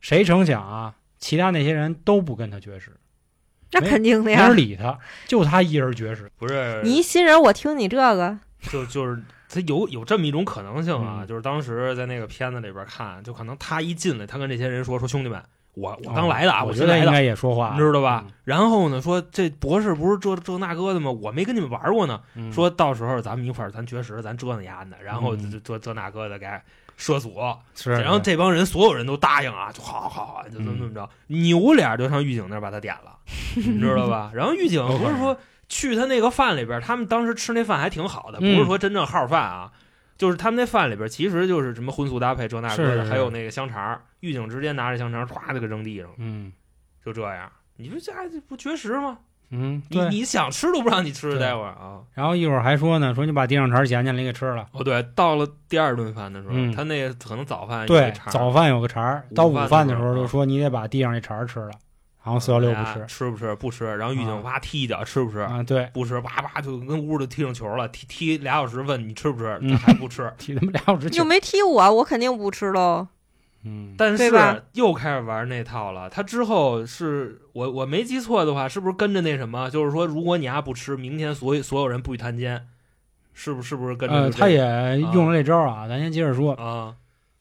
[0.00, 2.92] 谁成想啊，其他那些人都不跟他绝食，
[3.72, 4.56] 那肯定的呀没人。
[4.56, 6.30] 理他，就他一人绝食。
[6.36, 8.38] 不是你一新人，我听你这个，
[8.70, 15.42] 就就是他有有这么一种可能性啊，嗯就是当时在那个片子里边看，就可能他一进来，他跟这些人说说兄弟们，
[15.74, 18.32] 我我刚来的啊，哦我新来的，觉得应该也说话，你知道吧嗯？
[18.44, 21.10] 然后呢，说这博士不是这这那哥的吗？
[21.10, 22.20] 我没跟你们玩过呢。
[22.34, 26.46] 嗯说到时候咱们一块儿咱绝食，咱折腾丫的，然后嗯这这这那哥的给
[26.96, 27.34] 射阻，
[27.74, 33.16] 是，然后这帮人所有人都答应啊，就好好好，就怎么怎么着，扭脸就上狱警那儿把他点了，
[33.54, 34.30] 你知道吧？
[34.34, 35.36] 然后狱警 不是说
[35.68, 39.70] 去他那个饭里边，他们当时吃那饭还挺好的，不嗯是说真正号饭啊。
[40.20, 43.98] 就是他们那饭里边，其实就是什么荤素搭配这那个的，还有那个香肠。
[44.20, 46.52] 狱警直接拿着香肠，唰就给扔地上了，嗯
[47.02, 47.50] 就这样。
[47.78, 49.16] 你说这还不绝食吗？
[49.48, 52.02] 嗯，你你想吃都不让你吃，待会儿啊。
[52.12, 54.68] 然后一会儿还说呢，说你把地上茬捡起来给吃了。
[54.72, 61.70] 哦，对，到了第二顿饭的时候，嗯他那个可能早饭对，早饭有个茬儿，到午午饭饭的时候就说你得把地上那茬儿吃了。
[62.22, 63.54] 然后四幺六不哎吃吃不吃？
[63.56, 63.96] 不吃。
[63.96, 65.38] 然后狱警啊哇踢一脚，吃不吃？
[65.38, 70.30] 啊，对，不吃，叭叭就跟屋里踢上球了，踢踢俩小时，问你吃不吃，嗯他还不吃。
[70.36, 71.10] 踢他妈俩小时球。
[71.10, 73.08] 你又没踢我，我肯定不吃喽。
[73.62, 74.32] 嗯，但是
[74.72, 76.08] 又开始玩那套了。
[76.08, 79.70] 他之后是我我没记错的话，是不是跟着那什么？
[79.70, 82.66] 就是说，如果你丫不吃，明天所有所有人不许探监，
[83.34, 83.68] 是不是？
[83.70, 85.86] 是不是跟着他也用了这招儿啊。
[85.86, 86.94] 咱先接着说，啊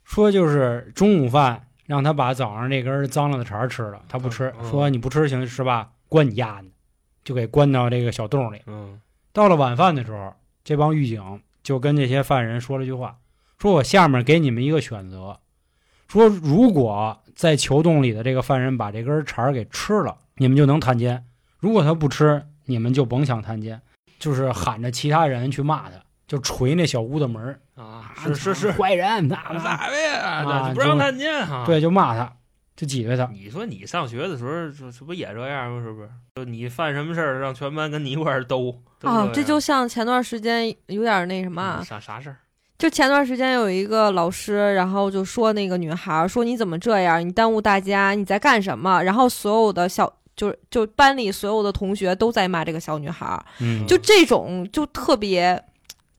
[0.03, 5.89] 说就是中午饭让他把早上那根脏了的肠儿吃了，他不吃，嗯说你不吃行是吧？
[6.07, 6.67] 关你丫的，
[7.23, 8.61] 就给关到这个小洞里。
[8.67, 9.01] 嗯
[9.33, 13.17] 到了晚饭的时候，这帮狱警就跟这些犯人说了句话，
[13.57, 15.39] 说我下面给你们一个选择，
[16.07, 21.23] 说如果在囚洞里的这个犯人把这根肠儿给吃了，你们就能探监；
[21.57, 23.81] 如果他不吃，你们就甭想探监。
[24.19, 25.95] 就是喊着其他人去骂他，
[26.29, 30.71] 就捶那小屋的门儿啊，是是是，坏人，那那咋的呀？
[30.75, 31.63] 不让看见哈？
[31.65, 32.31] 对，就骂他，
[32.75, 33.27] 就挤兑他。
[33.33, 35.81] 你说你上学的时候，这这不也这样吗？
[35.83, 36.09] 是不是？
[36.35, 42.37] 就你犯什么事儿，让全班跟你一块儿兜啊，这就像前段时间有点那什么啊，啥啥事儿？
[42.77, 49.01] 就前段时间有一个老师，然后就说那个女孩儿说你怎么这样，你耽误大家，你在干什么？
[49.01, 55.61] 然后所有的小就是就班里所有的同学都在骂这个小女孩儿，嗯，就这种就特别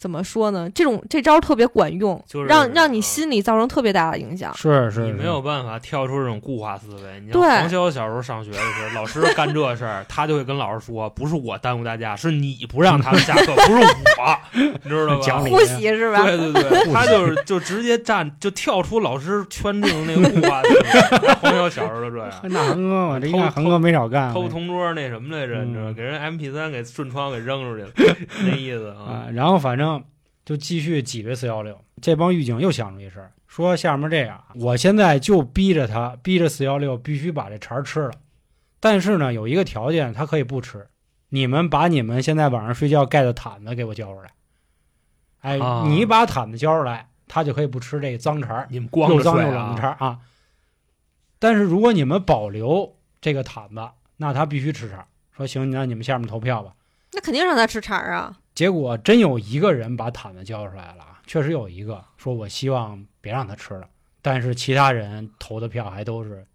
[0.01, 0.69] 怎么说呢？
[0.75, 4.53] 这种这招特别管用，就是让让你啊心里造成特别大的影响。
[4.57, 7.21] 是是，你没有办法跳出这种固化思维。
[7.21, 14.39] 你像对黄潇小时候上学的时候，老师干这事儿，他就会跟老师说：“不是我耽误大家，是你不让他们下课，不是我。”
[14.83, 15.23] 你知道吧？
[15.23, 16.25] 讲理呼吸是吧？
[16.25, 21.35] 对对对，他就是就直接站就跳出老师圈定那个固化思维。
[21.35, 25.63] 黄潇小时候就这样， 那恒哥，嘛这一偷看恒哥没少干，偷同桌那什么来着？
[25.65, 29.11] 你知道给人 MP 三给顺窗给扔出去了， 那意思啊。
[29.11, 29.90] 啊，然后反正
[30.45, 31.79] 就继续挤兑四幺六。
[32.01, 38.13] 这帮狱警又想出一事儿，说下面这样，我现在就逼着他，逼着四幺六必须把这茬儿吃了。
[38.81, 40.89] 但是呢，有一个条件，他可以不吃，
[41.29, 44.31] 你们把你们现在晚上睡觉盖的毯子给我交出来。
[45.41, 49.97] 哎，啊你把毯子交出来，他就可以不吃这个脏茬儿，你们光又着睡脏又冷的茬啊？
[49.99, 50.19] 儿啊。
[51.39, 55.07] 但是如果你们保留这个毯子，那他必须吃茬儿。
[55.37, 56.75] 说行，那你们下面投票吧。
[57.13, 58.40] 那肯定让他吃茬儿啊！
[58.61, 63.89] 结果真有一个人把毯子交出来了啊，确实有一个说我希望别让他吃了，
[64.21, 66.47] 但是其他人投的票还都是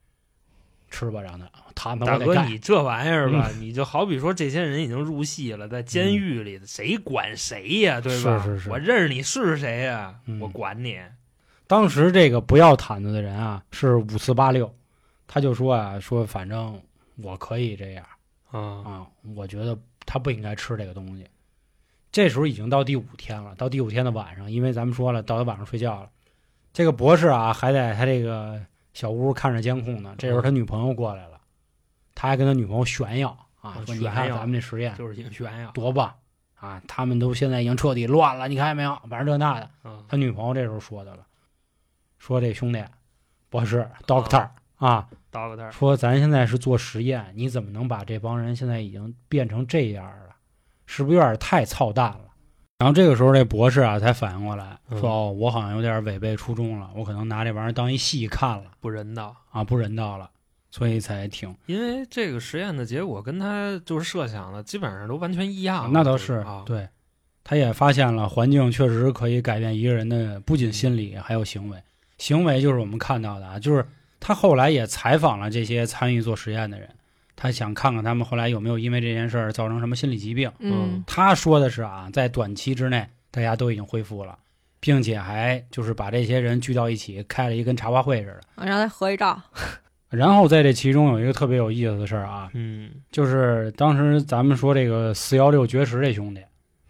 [0.92, 2.46] 吃吧，让他毯子大哥。
[2.46, 8.00] 你这玩意儿吧，你就好比说这些人已经入戏了，在监狱里，谁管谁呀？
[8.00, 8.38] 对吧？
[8.44, 10.14] 是是是我认识你是谁呀？
[10.28, 11.00] 嗯我管你。
[11.66, 14.72] 当时这个不要毯子的人啊是五四八六，
[15.26, 16.80] 他就说啊说反正
[17.24, 18.06] 我可以这样
[18.52, 21.26] 啊啊，我觉得他不应该吃这个东西。
[22.16, 26.10] 这时候已经到第五天了，到第五天的晚上，因为咱们说了，到他晚上睡觉了，
[26.72, 28.58] 这个博士啊还在他这个
[28.94, 30.16] 小屋看着监控呢。
[30.18, 31.42] 这时候他女朋友过来了，
[32.14, 36.16] 他还跟他女朋友炫耀啊，啊说你看炫耀咱们这实验就是影炫耀多棒
[36.56, 38.98] 啊，他们都现在已经彻底乱了，你看见没有？
[39.10, 39.70] 反正这那的。
[39.82, 41.28] 啊他女朋友这时候说的了，
[42.18, 42.82] 说这兄弟
[43.50, 44.48] 博士 doctor
[44.78, 50.35] 啊，，doctor 说咱现在是做实验，你怎么能把这帮人现在已经变成这样了？
[50.86, 52.20] 是不是有点太操蛋了？
[52.80, 59.34] 然后这个时候，这博士啊才反应过来，嗯说：“哦，我好像有点违背初衷了，我可能拿这玩意儿当一戏看了不人道。
[59.52, 60.30] 啊，不人道了，
[60.72, 61.56] 所以才停。
[61.68, 65.90] 因为这个实验的结果跟他就是设想的基本上都完全一样。
[65.94, 66.90] 那倒是啊，对，
[67.46, 71.82] 他也发现了环境确实可以改变一个人的不仅心理还有行为。
[72.18, 73.86] 行为就是我们看到的啊，就是
[74.20, 76.90] 他后来也采访了这些参与做实验的人，
[77.36, 80.52] 他想看看他们后来有没有因为这件事儿造成什么心理疾病。
[80.60, 84.38] 嗯他说的是啊，在短期之内大家都已经恢复了，
[84.80, 88.66] 并且还就是把这些人聚到一起开了一跟茶话会似的。
[88.66, 89.42] 让他合一照。
[90.10, 96.42] 然后在这其中有一个特别有意思的事儿啊，嗯就是当时咱们说这个四幺六绝食这兄弟，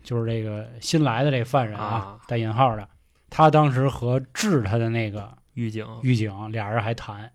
[0.04, 2.88] 就是这个新来的这犯人啊啊，带引号的，
[3.32, 7.32] 他当时和治他的那个狱警狱警俩人还谈，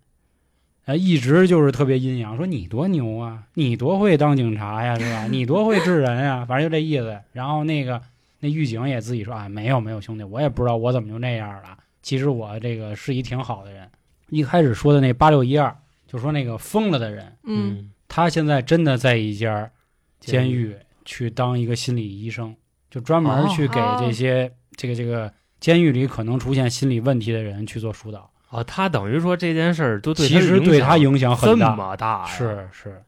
[0.90, 5.29] 呃，一直就是特别阴阳，说你多牛啊，你多会当警察呀，是吧？
[5.31, 7.16] 你多会治人呀，反正就这意思。
[7.33, 8.03] 然后那个
[8.40, 11.79] 那狱警也自己说啊，没有没有，兄弟，我也不知道我怎么就那样了。
[12.03, 13.88] 其实我这个是一挺好的人。
[14.31, 15.72] 一开始说的那八六一二，
[16.09, 19.70] 就说那个疯了的人，嗯他现在真的在一家
[20.18, 20.74] 监狱
[21.05, 22.57] 去当一个心理医生，
[22.90, 28.29] 就专门去给哦这些、这个这个监狱里可能出现心理问题的人去做疏导。
[28.50, 33.02] 啊，他等于说这件事儿都对其实对他影影响这很大，么大，是是。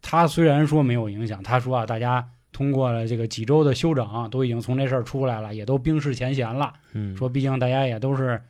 [0.00, 6.72] 他虽然说没有影响，他说啊，大家通过了这个几周的休整，都已经从这事儿出来了，也都冰释前嫌了。
[6.92, 8.42] 嗯，说毕竟大家也都是，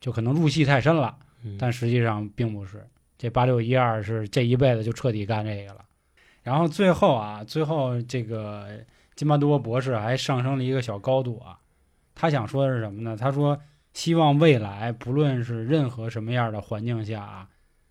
[0.00, 2.86] 就可能入戏太深了，嗯但实际上并不是。
[3.18, 5.80] 这八六一二是这一辈子就彻底干这个了。
[6.42, 8.68] 然后最后啊，最后这个
[9.14, 11.58] 金巴多博士还上升了一个小高度啊。
[12.14, 13.16] 他想说的是什么呢？
[13.18, 13.58] 他说
[13.92, 17.48] 希望未来不论是任何什么样的环境下啊，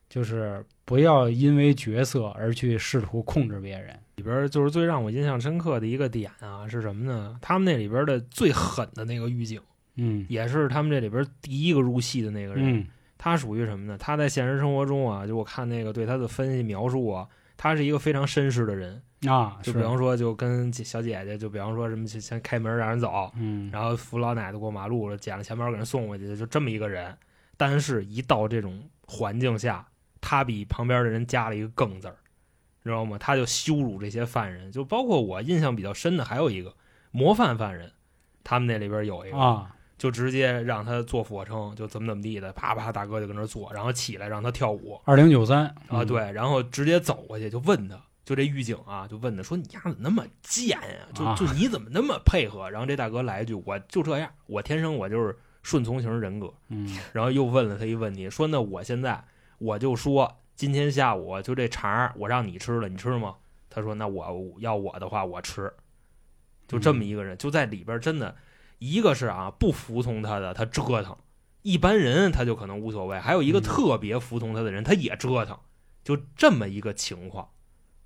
[0.09, 3.97] 就是不要因为角色而去试图控制别人。
[4.15, 7.37] 里边儿就是最让我印象深刻的一个点啊，是什么呢？
[7.41, 9.61] 他们那里边的最狠的那个狱警，
[9.95, 12.79] 嗯也是他们这里边第一个入戏的那个人。
[12.79, 12.87] 嗯
[13.21, 13.97] 他属于什么呢？
[13.97, 19.01] 他在现实生活中啊，就我看那个对他的分析描述啊，他是一个非常绅士的人。
[19.27, 27.13] 啊，就比方说，就跟小姐姐，就比方说什么先开门让人走，嗯然后扶老奶奶过马路了，捡了钱包给人送回去，就这么一个人。
[27.57, 29.85] 但是，一到这种环境下，
[30.21, 32.15] 他比旁边的人加了一个“更”字儿，
[32.83, 33.17] 知道吗？
[33.17, 36.73] 他就羞辱这些犯人，就包括我印象比较深的还有一个
[37.11, 37.91] 模范犯人，
[38.45, 48.01] 他们那里边有一个，啊就直接让他做俯卧撑，就怎么怎么地的，啪啪大哥就跟那儿做，然后起来让他跳舞二零九三啊，对，然后直接走过去就问他。
[48.29, 56.53] 就这狱警啊，就问他说：“你丫怎么那么贱呀、就啊就你怎么那么配合？”然后这大哥来一句：“我就这样，我天生我就是顺从型人格。
[56.69, 59.25] ”嗯然后又问了他一问题，说：“那我现在
[59.57, 63.37] 我就说今天下午就这肠儿我让你吃了，你吃吗？”
[63.67, 65.73] 他说：“那我要我的话我吃。”
[66.69, 68.35] 就这么一个人，就在里边真的
[68.77, 71.15] 一个是啊不服从他的，他折腾；
[71.63, 75.57] 一般人他就可能无所谓，还有一个嗯特别服从他的人，他也折腾，
[76.03, 77.49] 就这么一个情况。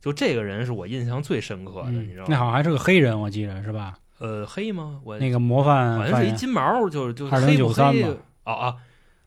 [0.04, 2.28] 就这个人是我印象最深刻的，嗯你知道吗？
[2.30, 3.98] 那好像还是个黑人，我记得是吧？
[4.20, 5.00] 呃，黑吗？
[5.06, 8.76] 我那个模范好像，是一金毛，就是就2093黑不黑吧哦啊，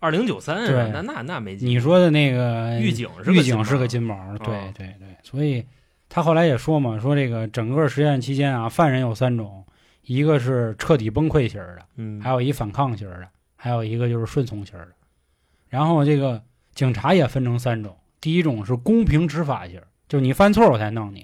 [0.01, 1.65] 二零九三，对那那那没记。
[1.67, 5.65] 你说的那个狱警是狱警是个个金毛，对哦对对，所以
[6.11, 9.65] 他后来也说嘛，说这个整个实验期间啊，犯人有三种，
[10.03, 14.89] 一个是彻底崩溃型的，嗯，还有一反抗型的，还有一个就是顺从型的。
[15.71, 16.43] 然后这个
[16.75, 21.21] 警察也分成三种，第一种是公平执法型儿，就是你犯错我才弄你；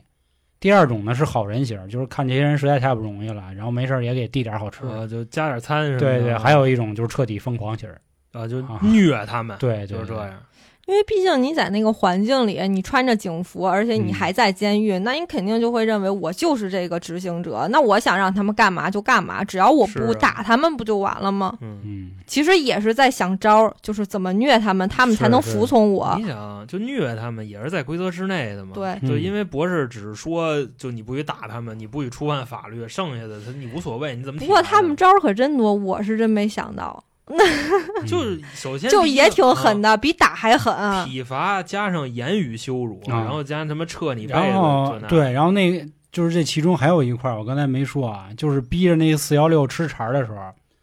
[0.60, 4.90] 第二种呢是好人型，就是看这些人实在太不容易了，然后没事儿也给递点好吃的。
[4.90, 6.00] 啊，就加点餐什么的。
[6.00, 8.00] 对对，还有一种就是彻底疯狂型儿，
[8.32, 10.42] 啊，就啊虐他们，对对对就是这样。
[10.86, 21.56] 因为毕竟你在那个环境里，你穿着警服，而且你嗯还在监狱，那你肯定就会认为我就是这个执行者，那我想让他们干嘛就干嘛，只要我不打他们不就完了吗？
[21.60, 26.26] 嗯，嗯，其实也是在想招儿，就是怎么虐他们，他们才能服从我你。
[26.26, 28.72] 想，就虐他们也是在规则之内的嘛。
[28.74, 37.11] 对嗯就因为博士只是说，就你不许打他们，你不许触犯法律，剩下的他你无所谓，你怎么不过他们招儿可真多，我是真没想到，嗯
[38.06, 40.74] 就是首先就也挺狠的，比打还狠。
[40.74, 50.38] 啊体罚加上言语羞辱，啊然后加上他妈撤你被子，然后这那对，然后那个就是这其中还有一块儿，我刚才没说啊，就是逼着那个四幺六吃茬儿的时候，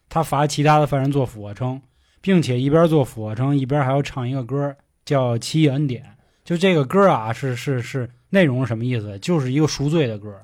[0.10, 1.80] 他罚其他的犯人做俯卧撑，
[2.22, 6.04] 并且一边做俯卧撑一边还要唱一个歌儿，叫《七恩典》。
[6.44, 9.20] 就这个歌啊，是是是内容是什么意思？
[9.20, 10.42] 就是一个赎罪的歌儿，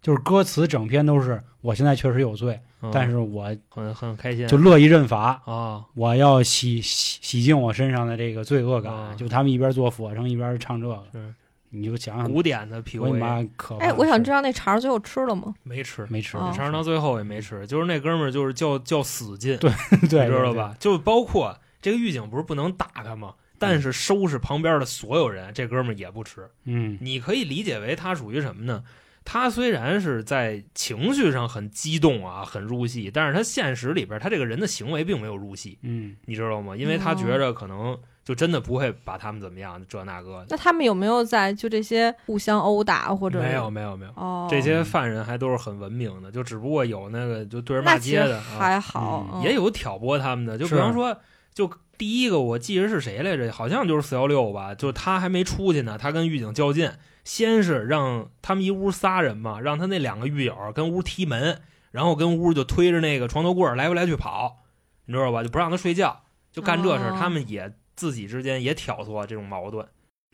[0.00, 8.92] 就是歌词整篇都是我现在确实有罪，嗯但是我很很开心，就乐意认罚，啊，我要洗洗洗净我身上的这个罪恶感。
[8.92, 11.34] 啊就他们一边做俯卧撑一边唱这个，是
[11.70, 15.54] 你就想想古典的我你 PUA 妈可哎，我想知道道那肠儿最后吃了吗？
[15.64, 19.70] 没吃，没吃，肠到最后也没吃，就是那哥们儿就是叫叫死劲，对
[20.08, 20.74] 对，你知道吧？
[20.78, 23.34] 就包括这个狱警不是不能打他吗？
[23.58, 26.48] 但是收拾旁边的所有人，这哥们儿也不吃。
[26.64, 28.84] 嗯你可以理解为他属于什么呢？
[29.30, 36.74] 他虽然是在情绪上很激动啊，很入戏，但是他现实里边他这个人的行为并没有入戏，嗯，你知道吗？
[36.74, 40.46] 因为他觉着可能就真的不会把他们怎么样，这那个。
[40.48, 43.38] 那他们有没有在就这些互相殴打或者？
[43.38, 49.42] 没有没有没有，哦，这些犯人还都是很文明的，就只不过有那个就对人那其实骂街的啊，还好，嗯嗯。
[49.42, 51.14] 也有挑拨他们的，就比方说，
[51.52, 53.52] 就第一个我记着是谁来着？
[53.52, 56.92] 好像就是四幺六吧，就是他还没出去呢，他跟狱警较劲，
[57.24, 64.64] 先是让他们一屋仨人嘛，让他那两个狱友跟屋踢门，然后跟屋就推着那个床头柜儿来回来去跑，
[65.06, 65.42] 你知道吧？
[65.42, 69.84] 就不让他睡觉，就干这事他们也自己之间也挑唆这种矛盾。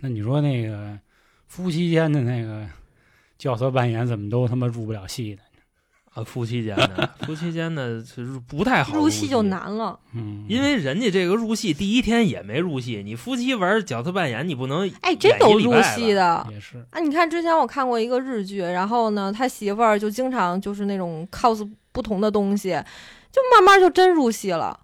[0.02, 0.98] 那你说那个
[1.46, 2.68] 夫妻间的那个
[3.38, 5.42] 角色扮演怎么都他妈入不了戏的？
[6.14, 9.98] 啊，夫妻间的，夫妻间的是不太好入戏就，难了。
[10.14, 16.46] 嗯，因为人家这个入戏第一天也没入戏，你夫妻玩角色扮演，你不能哎，真有入戏的。
[16.50, 22.70] 也是，啊，你看之前我看过一个日剧，然后呢，他媳妇儿就经常就是那种 cos 不同的东西，
[23.32, 24.78] 就慢慢就真入戏了。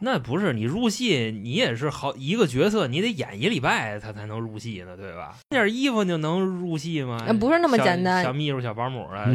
[0.00, 5.34] 那不是你入戏，你也是好一个角色，你得演一礼拜他才能入戏呢，对吧？
[5.50, 7.22] 那件衣服就能入戏吗？
[7.26, 9.26] 呃不是那么小简单小秘书、小保姆啊，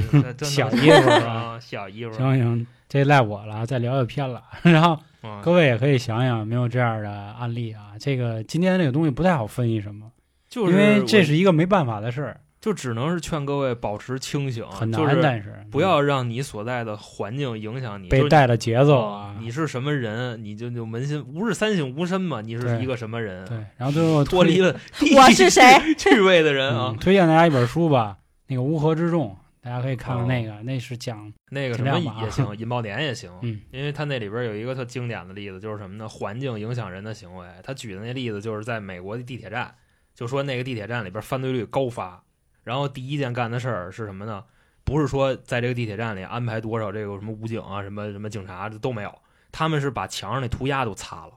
[0.43, 2.13] 小能衣服啊，小衣服。
[2.13, 4.43] 行行，这赖我了，再聊就偏了。
[4.63, 7.93] 然后啊各位也可以想想有没有这样的案例啊。
[7.99, 10.11] 这个今天这个东西不太好分析什么，
[10.49, 19.35] 就是因为这是一个没办法的事儿，就只能是劝各位保持清醒，很难，就是但是不要让你所在的环境影响你，被就是带了节奏啊。
[19.39, 23.43] 你是什么人，你就就扪心无日三省吾身嘛，你是一个什么人？
[23.47, 24.79] 对，然后最后 推脱离了
[25.17, 25.63] 我是谁？
[25.97, 26.93] 趣味的人啊。
[26.95, 29.29] 嗯，，推荐大家一本书吧，那个《乌合之众》，
[29.63, 33.59] 大家可以看看那个，那是讲那个什么也行，引爆点也行，嗯。
[33.71, 36.07] 因为他那里边有一个特经典的例子，就是什么呢？
[36.07, 37.47] 环境影响人的行为。
[37.63, 39.73] 他举的那例子就是在美国的地铁站，
[40.13, 42.21] 就说那个地铁站里边犯罪率高发，
[42.63, 44.43] 然后第一件干的事儿是什么呢？
[44.83, 49.13] 不是说在这个地铁站里安排多少这个什么武警啊、什么什么警察这都没有，
[49.51, 51.33] 他们是把墙上那涂鸦都擦了，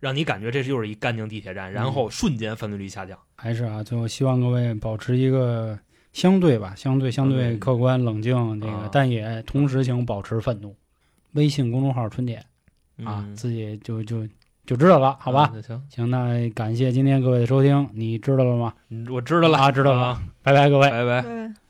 [0.00, 3.18] 让你感觉这就是一干净地铁站，然后瞬间犯罪率下降。
[3.36, 5.78] 还是啊，最后希望各位保持一个
[6.14, 10.74] 相对吧，相对相对对客观冷静，这个、啊但也同时请保持愤怒。
[11.32, 12.40] 微信公众号“春点”
[13.04, 14.26] 啊，嗯自己就就
[14.66, 15.52] 就知道了，好吧？
[15.66, 18.72] 行，行，那感谢今天各位的收听，你知道了吗？
[18.90, 20.90] 嗯我知道了，啊知道了啊拜拜，各位。
[20.90, 21.22] 拜拜。
[21.22, 21.65] 对。